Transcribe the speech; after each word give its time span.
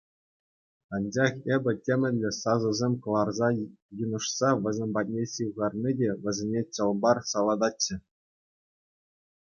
Анчах 0.93 1.33
эпӗ 1.55 1.71
темӗнле 1.85 2.29
сасӑсем 2.41 2.93
кӑларса 3.03 3.47
йынӑшса 3.97 4.49
вӗсем 4.63 4.89
патне 4.95 5.23
ҫывхарни 5.33 5.91
те 5.99 6.09
вӗсене 6.25 6.61
чӑл-пар 6.75 7.17
салататчӗ. 7.33 7.95